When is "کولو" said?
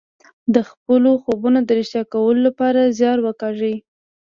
2.13-2.39